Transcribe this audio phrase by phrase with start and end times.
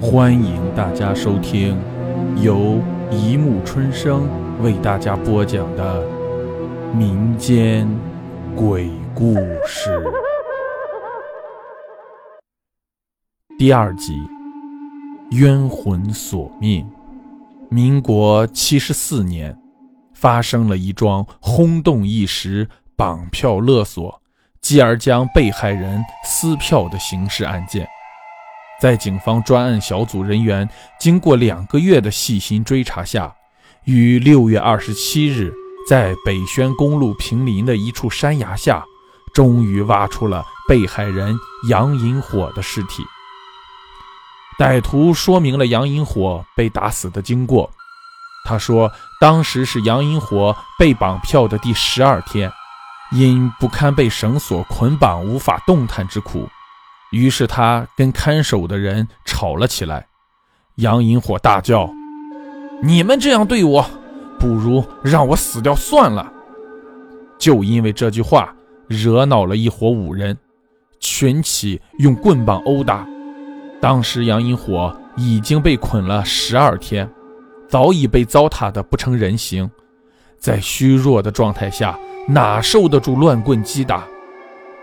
[0.00, 1.76] 欢迎大家收听
[2.40, 4.28] 由一木春生
[4.62, 6.06] 为大家播讲的
[6.94, 7.88] 民间
[8.54, 9.34] 鬼故
[9.66, 10.00] 事
[13.58, 14.12] 第二集
[15.36, 16.86] 《冤魂索命》。
[17.68, 19.58] 民国七十四年，
[20.14, 24.22] 发生了一桩轰动一时、绑票勒索，
[24.60, 27.86] 继而将被害人撕票的刑事案件。
[28.80, 30.68] 在警方专案小组人员
[31.00, 33.34] 经过两个月的细心追查下，
[33.84, 35.52] 于六月二十七日，
[35.88, 38.84] 在北宣公路平林的一处山崖下，
[39.34, 41.36] 终于挖出了被害人
[41.68, 43.02] 杨银火的尸体。
[44.58, 47.70] 歹徒说明了杨银火被打死的经过。
[48.44, 48.90] 他说，
[49.20, 52.50] 当时是杨银火被绑票的第十二天，
[53.12, 56.48] 因不堪被绳索捆绑无法动弹之苦，
[57.10, 60.06] 于是他跟看守的人吵了起来。
[60.76, 61.90] 杨银火大叫
[62.82, 63.84] ：“你们这样对我，
[64.38, 66.32] 不如让我死掉算了。”
[67.38, 68.54] 就因为这句话，
[68.86, 70.36] 惹恼了一伙五人，
[71.00, 73.06] 群起用棍棒殴打。
[73.80, 77.08] 当时杨银火已经被捆了十二天，
[77.68, 79.70] 早已被糟蹋得不成人形，
[80.38, 84.04] 在虚弱的状态下，哪受得住乱棍击打？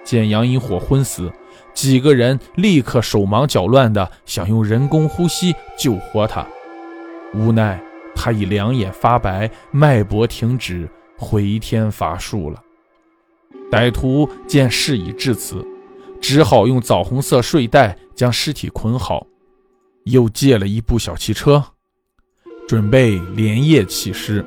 [0.03, 1.31] 见杨银火昏死，
[1.75, 6.47] 几个人立刻手忙脚乱地想用人工呼吸救活他，
[7.35, 7.79] 无奈
[8.15, 12.63] 他已两眼发白，脉搏停止，回天乏术了。
[13.69, 15.63] 歹徒见事已至此。
[16.21, 19.27] 只好用枣红色睡袋将尸体捆好，
[20.05, 21.63] 又借了一部小汽车，
[22.67, 24.43] 准备连夜弃尸。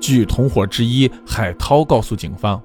[0.00, 2.60] 据同伙之一海涛告诉警方，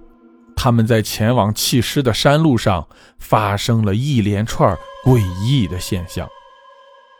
[0.55, 2.87] 他们在前往弃尸的山路上
[3.19, 4.75] 发生了一连串
[5.05, 6.27] 诡异的现象。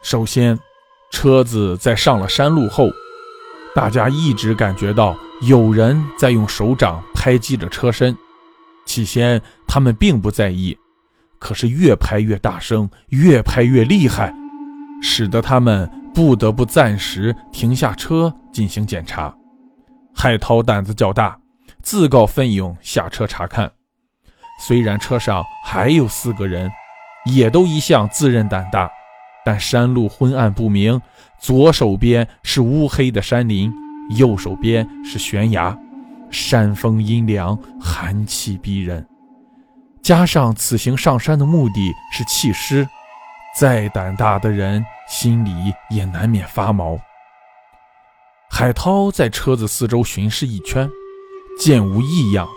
[0.02, 0.58] 首先，
[1.12, 2.90] 车子在上了山路后，
[3.74, 8.16] 大家一直感觉到有人在用手掌拍击着车身。
[8.86, 10.78] 起先，他们并不在意。
[11.38, 14.34] 可是越拍越大声，越拍越厉害，
[15.02, 19.36] 使得他们不得不暂时停下车进行检查。
[20.16, 21.38] 海涛胆子较大，
[21.86, 23.72] 自告奋勇下车查看。
[24.60, 26.72] 虽然车上还有四个人，
[27.28, 28.90] 也都一向自认胆大，
[29.46, 31.00] 但山路昏暗不明，
[31.40, 33.72] 左手边是乌黑的山林，
[34.18, 35.78] 右手边是悬崖，
[36.32, 39.06] 山风阴凉，寒气逼人。
[40.02, 42.88] 加上此行上山的目的是弃尸，
[43.60, 45.52] 再胆大的人心里
[45.92, 46.98] 也难免发毛。
[48.50, 50.90] 海涛在车子四周巡视一圈，
[51.58, 52.48] 见无异样，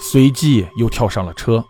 [0.00, 1.64] 随即又跳上了车。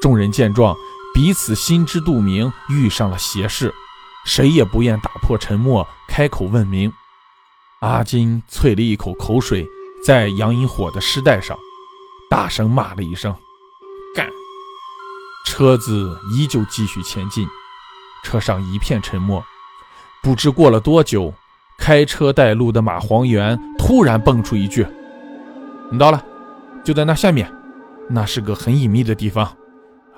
[0.00, 0.76] 众人见状，
[1.14, 3.72] 彼此心知肚明，遇上了邪事，
[4.24, 6.92] 谁也不愿打破沉默，开口问明。
[7.80, 9.66] 阿金啐了一口口水，
[10.04, 11.56] 在杨银火的尸袋上，
[12.28, 13.34] 大声骂了一声
[14.14, 14.28] ：“干！”
[15.46, 17.46] 车子依旧继续前进，
[18.24, 19.44] 车上一片沉默。
[20.22, 21.34] 不知过了多久，
[21.78, 24.86] 开车带路的马黄元突然蹦出一句
[25.98, 26.24] ：“到了，
[26.84, 27.50] 就在那下面，
[28.08, 29.56] 那是个很隐秘的地方，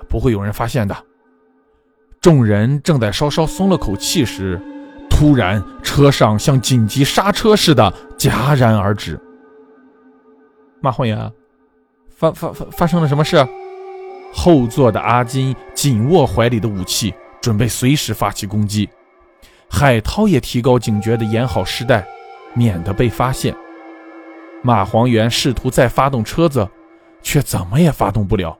[0.07, 0.95] 不会有人发现的。”
[2.21, 4.59] 众人正在稍稍松了口气时，
[5.09, 9.19] 突然车上像紧急刹车似的戛然而止。
[10.81, 11.31] 马黄元，
[12.15, 13.47] 发发发发生了什么事？
[14.33, 18.89] 后座的阿金紧握怀里的武器，准备随时发起攻击。
[19.69, 22.07] 海涛也提高警觉的掩好尸袋，
[22.53, 23.55] 免得被发现。
[24.65, 26.67] 马黄元试图再发动车子，
[27.21, 28.57] 却怎么也发动不了。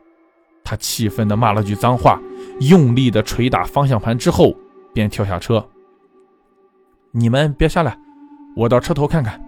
[0.63, 2.21] 他气愤地骂了句脏话，
[2.59, 4.55] 用力地捶打方向盘之后，
[4.94, 5.67] 便跳下车。
[7.11, 7.97] 你们别下来，
[8.55, 9.44] 我到车头看看。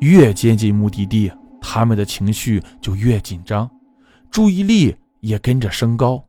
[0.00, 1.30] 越接近目的地，
[1.60, 3.70] 他们的情绪就越紧张，
[4.28, 4.96] 注意力。
[5.20, 6.22] 也跟着升高，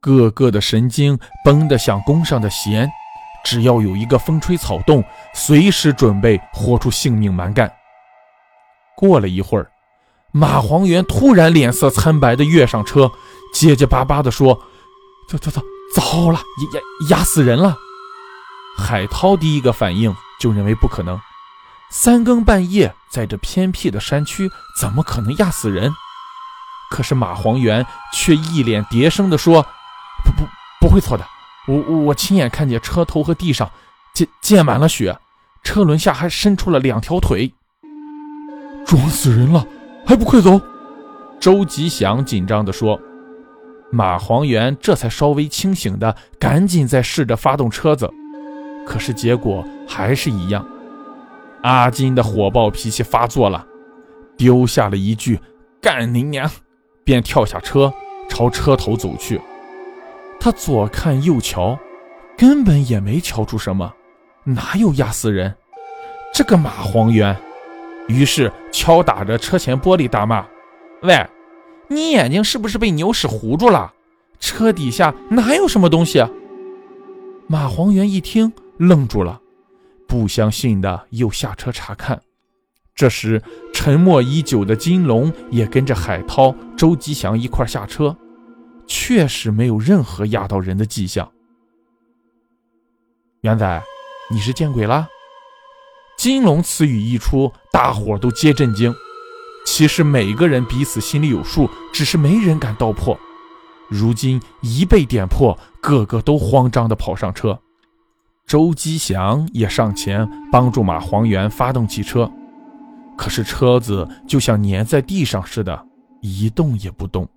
[0.00, 2.90] 个个的神经绷得像弓上的弦，
[3.44, 7.70] 只要有一个风吹草动，随时准备豁出性命蛮干。
[8.96, 9.70] 过了一会儿，
[10.32, 13.12] 马黄元突然脸色苍白地跃上车，
[13.52, 14.62] 结结巴巴地说
[15.28, 15.62] ：“糟糟糟，
[15.94, 16.40] 糟了，
[16.72, 17.76] 压压压死人了！”
[18.78, 21.20] 海涛第一个反应就认为不可能，
[21.90, 24.50] 三更半夜在这偏僻的山区，
[24.80, 25.92] 怎么可能压死人？
[26.90, 29.62] 可是马黄元却一脸叠声地说
[30.24, 30.48] ：“不不
[30.80, 31.26] 不会错的，
[31.66, 33.70] 我我亲眼看见车头和地上
[34.14, 35.18] 溅溅满了血，
[35.64, 37.52] 车轮下还伸出了两条腿。
[38.86, 39.66] 撞死人了，
[40.06, 40.60] 还不快走！”
[41.38, 42.98] 周吉祥紧张地说。
[43.88, 48.10] 马黄元这才稍微清醒的，赶紧再试着发动车子，
[48.84, 50.66] 可是结果还是一样。
[51.62, 53.64] 阿金的火爆脾气发作了，
[54.36, 55.40] 丢下了一句
[55.80, 56.50] “干你娘”，
[57.04, 57.94] 便跳下车
[58.28, 59.40] 朝车头走去。
[60.40, 61.78] 他左看右瞧，
[62.36, 63.94] 根本也没瞧出什么，
[64.42, 65.54] 哪有压死人？
[66.34, 67.36] 这个马黄元，
[68.08, 70.46] 于是敲打着车前玻璃大骂
[71.02, 71.26] ：“喂！”
[71.88, 73.92] 你眼睛是不是被牛屎糊住了？
[74.40, 76.24] 车底下哪有什么东西？
[77.46, 79.40] 马黄元一听，愣住了，
[80.08, 82.20] 不相信的又下车查看。
[82.94, 83.40] 这时，
[83.72, 88.16] 沉默已久的金龙也跟着海涛、周吉祥一块下车，
[88.86, 91.30] 确实没有任何压到人的迹象。
[93.42, 93.82] 元仔，
[94.28, 95.06] 你是见鬼了！
[96.26, 98.92] 金龙此语一出，大伙都皆震惊。
[99.64, 103.16] 其实每个人彼此心里有数，只是没人敢道破。
[103.88, 107.56] 如今一被点破，个个都慌张地跑上车。
[108.44, 112.28] 周吉祥也上前帮助马黄元发动汽车，
[113.16, 115.86] 可是车子就像粘在地上似的，
[116.22, 117.28] 一动也不动。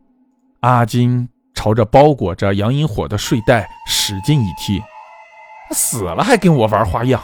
[0.62, 4.82] 阿金朝着包裹着杨银火的睡袋使劲一踢
[5.76, 7.22] ：“死了还跟我玩花样？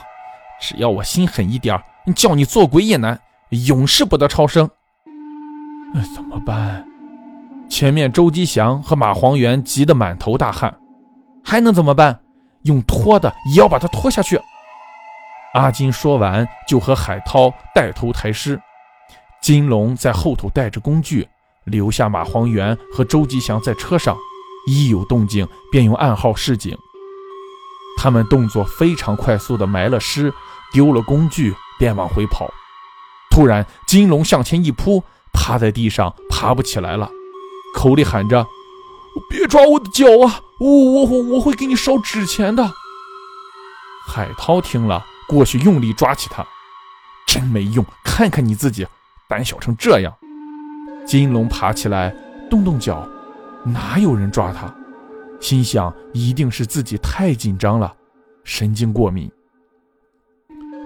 [0.59, 1.79] 只要我心狠一点，
[2.15, 3.19] 叫你做鬼也难，
[3.67, 4.69] 永世不得超生。”
[5.93, 6.85] 那怎么办？
[7.69, 10.77] 前面周吉祥和马黄元急得满头大汗，
[11.43, 12.19] 还能怎么办？
[12.63, 14.39] 用拖的也要把他拖下去。
[15.53, 18.59] 阿金说完，就和海涛带头抬尸。
[19.41, 21.27] 金龙在后头带着工具，
[21.65, 24.17] 留下马黄元和周吉祥在车上，
[24.67, 26.75] 一有动静便用暗号示警。
[27.97, 30.33] 他们动作非常快速的埋了尸，
[30.71, 32.49] 丢了工具，便往回跑。
[33.31, 35.03] 突然，金龙向前一扑。
[35.37, 37.11] 趴在地上爬不起来了，
[37.75, 38.47] 口里喊着
[39.29, 40.39] ：“别抓我的脚啊！
[40.61, 42.71] 我我我我会给你烧纸钱的。”
[44.07, 46.47] 海涛听了，过去用力抓起他，
[47.27, 47.85] 真没用！
[48.01, 48.87] 看看你自己，
[49.27, 50.13] 胆小成这样！
[51.05, 52.15] 金龙爬起来，
[52.49, 53.05] 动动脚，
[53.65, 54.73] 哪有人抓他？
[55.45, 57.93] 心想一定是自己太紧张了，
[58.43, 59.31] 神经过敏。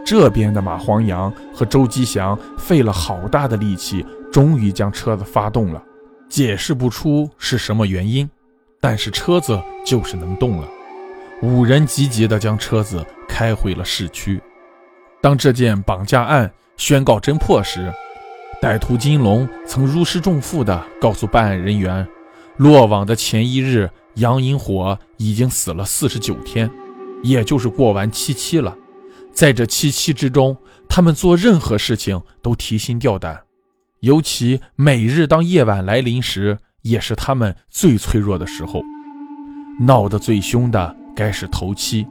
[0.06, 4.06] 这边的马黄阳和周吉祥费了好大的力气。
[4.34, 5.82] 终于将车子发动了，
[6.28, 8.30] 解释不出是什么原因，
[8.82, 10.68] 但是车子就是能动了。
[11.42, 14.42] 五人急急地将车子开回了市区。
[15.22, 17.92] 当这件绑架案宣告侦破时，
[18.62, 22.06] 歹徒金龙曾如释重负地告诉办案人员，
[22.58, 23.90] 落网的前一日，
[24.20, 26.70] 杨银火已经死了四十九天，
[27.24, 28.78] 也就是过完七七了。
[29.32, 30.56] 在这七七之中，
[30.88, 33.42] 他们做任何事情都提心吊胆。
[34.02, 38.82] 尤其每日当夜晚来临时，也是他们最脆弱的时候。
[39.82, 42.06] 闹得最凶的该是头七。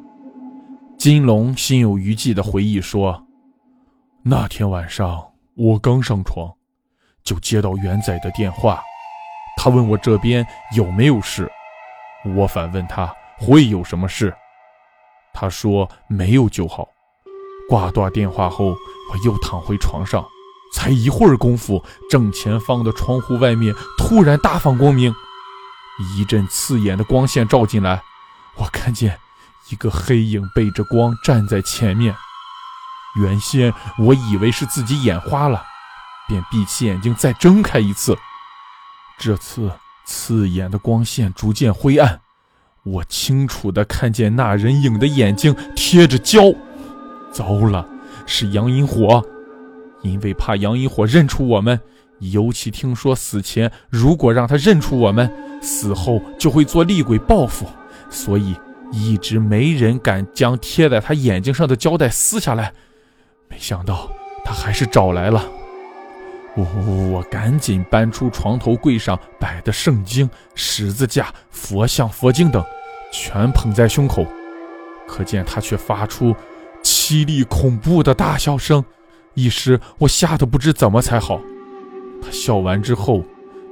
[0.96, 3.26] 金龙心有余悸地回忆说
[4.24, 5.22] ：“那天晚上
[5.54, 6.50] 我刚上床，
[7.22, 8.80] 就接到元仔的电话，
[9.56, 11.50] 他问我这边有没有事，
[12.24, 14.34] 我反问他会有什么事，
[15.32, 16.88] 他说没有就好。
[17.68, 20.24] 挂断电话后，我又躺回床上。”
[20.70, 25.14] 才一会儿功夫，正前方的窗户外面突然大放光明，
[26.14, 28.02] 一阵刺眼的光线照进来，
[28.56, 29.18] 我看见
[29.70, 32.14] 一个黑影背着光站在前面。
[33.16, 35.64] 原先我以为是自己眼花了，
[36.28, 38.18] 便闭起眼睛再睁开一次。
[39.16, 39.72] 这次
[40.08, 42.22] 刺眼的光线逐渐灰暗，
[42.82, 46.44] 我清楚地看见那人影的眼睛贴着胶。
[47.30, 47.86] 糟了，
[48.24, 49.22] 是杨银火。
[50.00, 51.78] 因为怕杨银火认出我们，
[52.20, 57.66] 尤其听说死前如果让他认出我们，死后就会做厉鬼报复，
[58.08, 58.56] 所以
[58.90, 62.72] 一直没人敢将贴在他眼睛上的胶带撕下来。
[63.50, 64.10] 没想到
[64.42, 65.44] 他还是找来了。
[66.58, 72.64] 我我赶紧搬出床头柜上摆的圣经、十字架、佛像、佛经等，
[73.12, 74.26] 全捧在胸口。
[75.06, 76.34] 可见他却发出
[76.82, 78.84] 凄厉恐怖的大笑声。
[79.34, 81.40] 一时我吓得不知怎么才好。
[82.20, 83.22] 他笑完之后，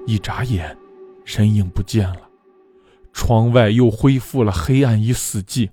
[0.06, 0.76] 一眨眼，
[1.24, 2.20] 人影不见了。
[3.12, 5.68] 窗外又恢复了黑暗与死寂。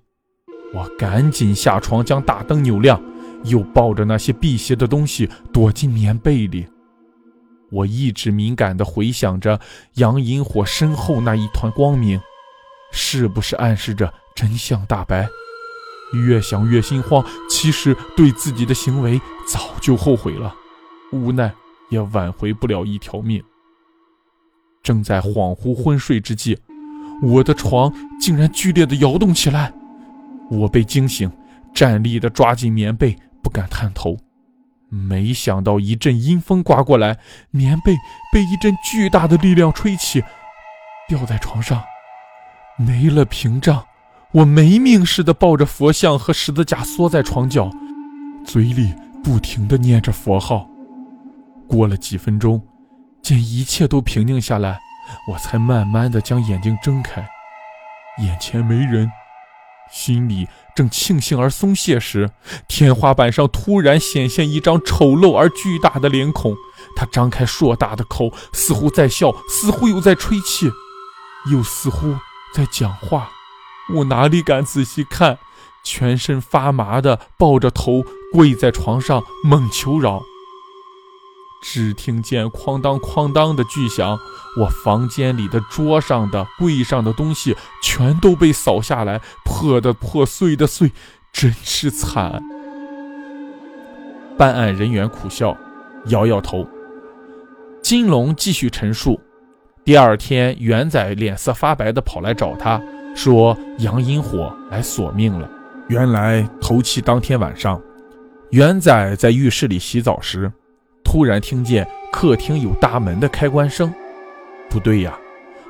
[0.73, 2.99] 我赶紧下床将大灯扭亮，
[3.43, 6.65] 又抱着那些辟邪的东西躲进棉被里。
[7.73, 9.59] 我一直敏感地回想着
[9.95, 12.21] 杨银火身后那一团光明，
[12.91, 15.27] 是不是暗示着真相大白？
[16.13, 20.53] 越想越心慌，其实对自己的行为早就后悔了，
[21.11, 21.51] 无奈
[21.89, 23.43] 也挽回不了一条命。
[24.83, 26.55] 正在恍惚昏睡之际，
[27.23, 29.73] 我的床竟然剧烈的摇动起来。
[30.51, 31.31] 我被惊醒，
[31.73, 34.15] 站立的抓紧棉被，不敢探头。
[34.93, 37.17] 没想到一阵阴风刮过来，
[37.49, 37.95] 棉被
[38.31, 40.23] 被一阵巨大的力量吹起，
[41.07, 41.81] 掉在床上，
[42.77, 43.83] 没了屏障。
[44.33, 47.71] 我没命似的抱着佛像和十字架缩在床角，
[48.45, 50.69] 嘴里不停的念着佛号。
[51.67, 52.61] 过了几分钟，
[53.21, 54.79] 见一切都平静下来，
[55.27, 57.27] 我才慢慢的将眼睛睁开，
[58.19, 59.11] 眼前没人。
[59.93, 62.31] 心里正庆幸而松懈时，
[62.67, 66.55] 天花板上突然显现一张丑陋而巨大的脸孔。
[66.95, 70.71] 他张开硕大的口，似乎在笑，似乎又在吹气，
[71.51, 72.15] 又似乎
[72.55, 73.29] 在讲话。
[73.95, 75.37] 我哪里敢仔细看，
[75.83, 80.23] 全身发麻的抱着头跪在床上猛求饶。
[81.63, 84.19] 只听见哐当哐当的巨响，
[84.59, 90.91] 我房间里的桌上的、柜上的东西全都被扫下来，破的破碎的碎，
[91.31, 92.43] 真是惨。
[94.37, 95.55] 办案人员苦笑，
[96.07, 96.67] 摇摇头。
[97.81, 99.19] 金龙继续陈述：
[99.85, 102.81] 第二天，元仔脸色发白的跑来找他，
[103.15, 105.49] 说杨阴火来索命了。
[105.87, 107.81] 原来头七当天晚上，
[108.51, 110.51] 元仔在浴室里洗澡时。
[111.13, 113.93] 突然听见客厅有大门的开关声，
[114.67, 115.15] 不对呀，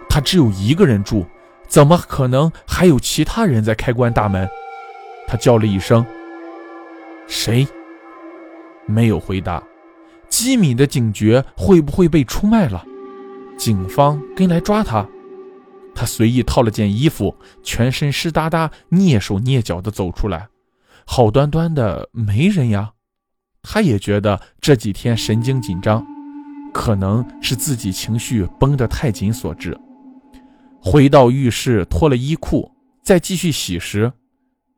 [0.08, 1.26] 他只有一个人住，
[1.68, 4.48] 怎么可能还有其他人在开关大门？
[5.28, 6.06] 他叫了一声
[7.28, 7.68] ：“谁？”
[8.88, 9.62] 没有回答。
[10.30, 12.86] 机敏的警觉会不会被出卖了？
[13.58, 15.06] 警方跟来抓他？
[15.94, 20.48] 他随意套了件衣服，全身湿哒哒，蹑手蹑脚地走出来。
[21.06, 22.93] 好端端的没人呀。
[23.64, 26.06] 他也觉得这几天神经紧张，
[26.74, 29.76] 可能是自己情绪绷得太紧所致。
[30.82, 32.70] 回到浴室脱了衣裤，
[33.02, 34.12] 再继续洗时，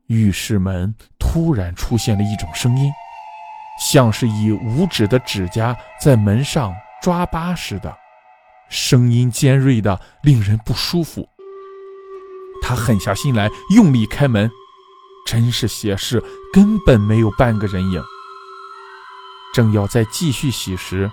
[0.06, 2.90] 浴室门突然出现了一种声音，
[3.80, 7.92] 像是以五指的指甲在门上抓疤似的，
[8.68, 11.28] 声音尖锐的令人不舒服。
[12.62, 14.48] 他狠下心来，用力开门，
[15.26, 18.00] 真是邪事，根本没有半个人影。
[19.56, 21.10] 正要再继续洗时，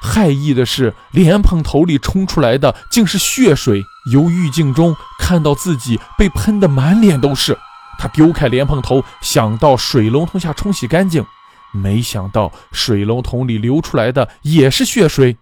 [0.00, 3.82] 害意的是，莲蓬头里冲出来的竟是血水。
[4.12, 7.58] 由浴镜中看到自己被喷得满脸都是，
[7.98, 11.26] 他丢开莲蓬头，想到水龙头下冲洗干净，
[11.72, 15.36] 没想到水龙头里流出来的也是血水。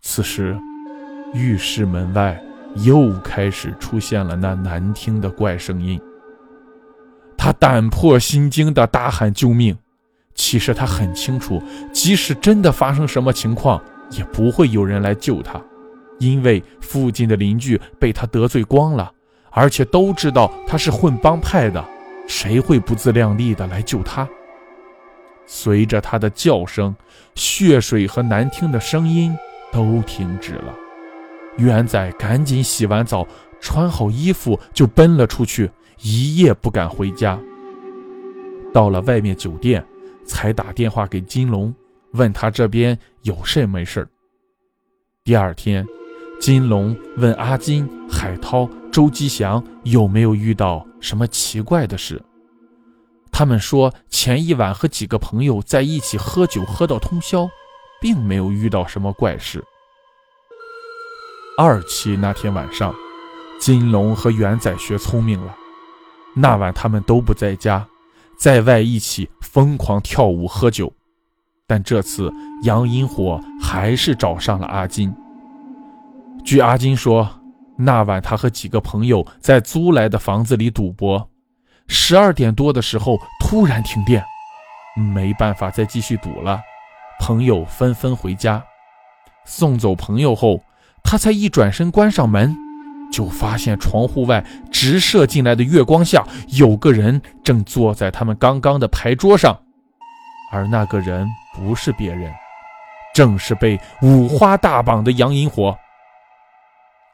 [0.00, 0.56] 此时，
[1.32, 2.40] 浴室门外
[2.76, 6.00] 又开始出现了那难听的怪声音。
[7.36, 9.76] 他胆破心惊地大喊救命。
[10.34, 11.62] 其实他很清楚，
[11.92, 15.62] 即使真的发生什么情况，也不会有人来救他，
[16.18, 19.12] 因为附近的邻居被他得罪光了，
[19.50, 21.82] 而且都知道他是混帮派的，
[22.26, 24.28] 谁会不自量力的来救他？
[25.46, 26.94] 随着他的叫声，
[27.36, 29.36] 血水和难听的声音
[29.70, 30.74] 都停止了。
[31.58, 33.24] 元仔赶紧洗完澡，
[33.60, 37.38] 穿好衣服就奔了出去，一夜不敢回家。
[38.72, 39.84] 到了外面酒店。
[40.26, 41.74] 才打电话给金龙，
[42.12, 44.06] 问他这边有事没事
[45.22, 45.86] 第二天，
[46.40, 52.22] 金龙问阿金、海涛、周吉祥有没有遇到什么奇怪的事。
[53.32, 57.48] 他们说前一晚和几个朋友在一起喝酒，喝到通宵，
[58.00, 59.64] 并没有遇到什么怪事。
[61.56, 62.94] 二期那天晚上，
[63.58, 65.56] 金龙和元仔学聪明了，
[66.34, 67.88] 那晚他们都不在家。
[68.38, 70.92] 在外一起疯狂跳舞喝酒，
[71.66, 72.32] 但这次
[72.64, 75.14] 杨银火还是找上了阿金。
[76.44, 77.28] 据阿金说，
[77.78, 81.30] 那晚他和几个朋友在租来的房子里赌博，
[81.86, 84.22] 十二点多的时候突然停电，
[85.14, 86.60] 没办法再继续赌了，
[87.20, 88.62] 朋友纷纷回家。
[89.46, 90.62] 送走朋友后，
[91.02, 92.54] 他才一转身关上门。
[93.14, 99.56] 就发现窗户外直射进来的月光下，有个人正坐在他们刚刚的牌桌上，
[100.50, 102.28] 而那个人不是别人，
[103.14, 105.78] 正是被五花大绑的杨银火。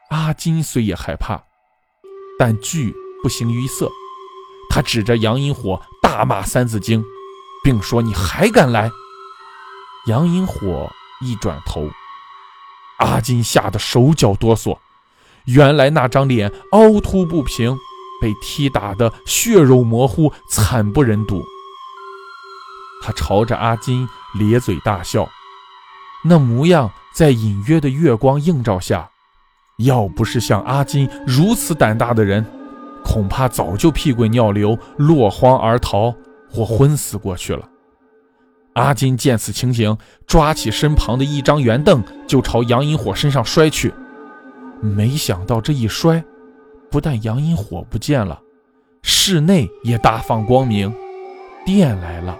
[0.09, 1.39] 阿金虽也害怕，
[2.39, 2.91] 但惧
[3.21, 3.87] 不形于色，
[4.71, 6.99] 他指着杨银火大骂《三字经》，
[7.63, 8.89] 并说：“你还敢来！”
[10.09, 10.91] 杨银火
[11.21, 11.87] 一转头，
[12.97, 14.75] 阿金吓得手脚哆嗦。
[15.53, 17.77] 原来那张脸凹凸不平，
[18.21, 21.43] 被踢打得血肉模糊，惨不忍睹。
[23.03, 25.27] 他朝着阿金咧嘴大笑，
[26.23, 29.09] 那模样在隐约的月光映照下，
[29.79, 32.45] 要不是像阿金如此胆大的人，
[33.03, 36.13] 恐怕早就屁滚尿流、落荒而逃
[36.49, 37.67] 或昏死过去了。
[38.73, 43.91] 阿金见此情形，抓起身旁的一张圆凳，就朝杨银火身上摔去。
[44.81, 46.23] 没想到这一摔，
[46.89, 48.41] 不但杨银火不见了，
[49.03, 50.93] 室内也大放光明，
[51.65, 52.37] 电来了。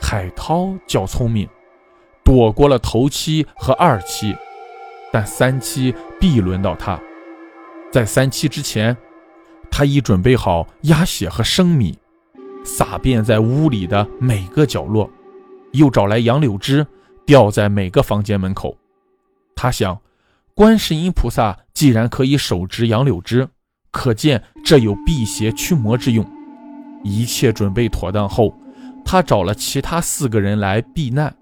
[0.00, 1.48] 海涛较聪明，
[2.24, 4.34] 躲过了头七和二七，
[5.12, 6.98] 但三七必轮到他。
[7.92, 8.96] 在三七之前，
[9.70, 11.96] 他已准备好鸭血和生米。
[12.64, 15.10] 撒遍在屋里的每个角落，
[15.72, 16.86] 又找来杨柳枝，
[17.24, 18.76] 吊在每个房间门口。
[19.54, 19.98] 他想，
[20.60, 23.48] 观世音菩萨既然可以手执杨柳枝，
[23.90, 26.30] 可见这有辟邪驱魔之用。
[27.02, 28.54] 一切准备妥当后，
[29.02, 31.34] 他找了其他四个人来避难。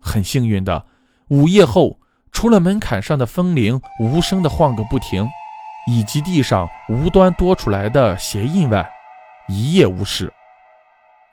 [0.00, 0.86] 很幸运的，
[1.28, 1.98] 午夜后，
[2.32, 5.28] 除了门槛上的风铃无声的晃个不停，
[5.86, 8.90] 以及地上无端多出来的鞋印外，
[9.50, 10.32] 一夜无事，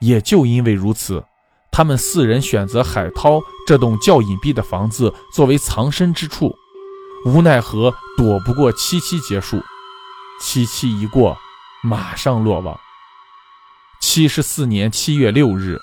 [0.02, 1.24] 也就因为如此，
[1.72, 6.54] 他们四人选择海涛这栋较隐蔽的房子作为藏身之处，
[7.26, 9.64] 无奈何躲不过七七结束。
[10.40, 11.38] 七七一过，
[11.84, 12.80] 马上落网。
[14.00, 15.80] 七十四年七月六日，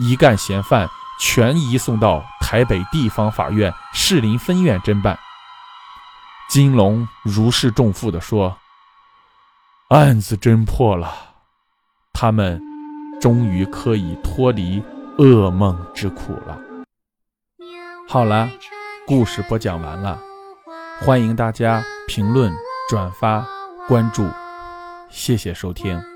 [0.00, 0.88] 一干嫌犯
[1.20, 5.16] 全移送到台北地方法院士林分院侦办。
[6.48, 8.58] 金龙如释重负地说
[9.90, 11.14] ：“案子侦破了。”
[12.12, 12.60] 他们
[13.20, 14.82] 终于可以脱离
[15.18, 16.58] 噩梦之苦了。
[18.08, 18.48] 好了，
[19.06, 20.20] 故事播讲完了，
[20.98, 22.52] 欢迎大家评论、
[22.88, 23.46] 转发、
[23.86, 24.26] 关注，
[25.10, 26.15] 谢谢收听。